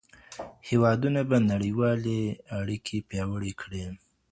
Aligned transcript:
هیوادونه 0.69 1.21
به 1.29 1.37
نړیوالي 1.51 2.21
اړیکي 2.59 2.97
پیاوړي 3.09 3.53
کړي. 3.61 3.83